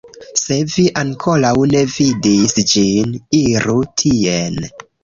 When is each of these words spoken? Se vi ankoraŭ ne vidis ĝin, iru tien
Se 0.43 0.55
vi 0.75 0.85
ankoraŭ 1.01 1.53
ne 1.75 1.83
vidis 1.99 2.59
ĝin, 2.73 3.17
iru 3.45 3.79
tien 4.07 4.63